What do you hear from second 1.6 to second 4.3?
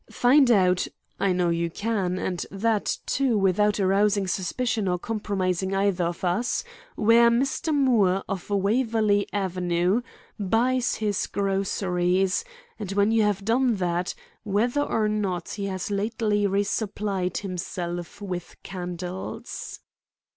can, and that, too, without arousing